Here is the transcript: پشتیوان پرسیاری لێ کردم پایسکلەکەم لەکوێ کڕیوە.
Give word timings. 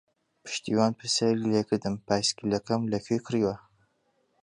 پشتیوان 0.43 0.91
پرسیاری 0.99 1.49
لێ 1.51 1.61
کردم 1.69 1.95
پایسکلەکەم 2.07 2.81
لەکوێ 2.93 3.17
کڕیوە. 3.25 3.55